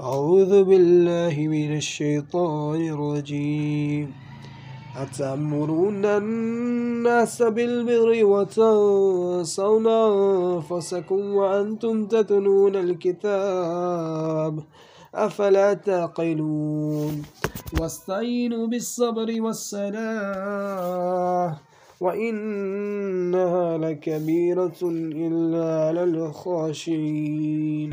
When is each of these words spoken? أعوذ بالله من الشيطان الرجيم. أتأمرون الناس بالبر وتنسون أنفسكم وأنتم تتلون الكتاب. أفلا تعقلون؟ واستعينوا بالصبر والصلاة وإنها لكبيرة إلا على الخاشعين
أعوذ 0.00 0.64
بالله 0.64 1.34
من 1.48 1.76
الشيطان 1.76 2.88
الرجيم. 2.94 4.14
أتأمرون 4.96 6.04
الناس 6.04 7.42
بالبر 7.42 8.24
وتنسون 8.24 9.86
أنفسكم 9.86 11.34
وأنتم 11.34 12.06
تتلون 12.06 12.76
الكتاب. 12.76 14.54
أفلا 15.14 15.74
تعقلون؟ 15.74 17.22
واستعينوا 17.80 18.66
بالصبر 18.66 19.42
والصلاة 19.42 20.68
وإنها 22.00 23.78
لكبيرة 23.78 24.80
إلا 24.82 25.86
على 25.86 26.02
الخاشعين 26.04 27.78